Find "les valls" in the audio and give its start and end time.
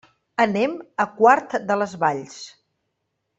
1.83-2.41